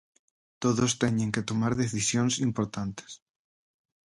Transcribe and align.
Todos 0.63 0.91
teñen 1.03 1.33
que 1.33 1.45
tomar 1.49 1.73
decisións 1.83 2.33
importantes. 2.47 3.11